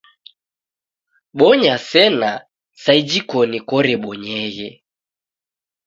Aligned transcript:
Bonya 1.37 1.75
sena 1.89 2.31
sa 2.81 2.91
iji 2.99 3.19
koni 3.29 3.59
korebonyereghe 3.69 4.69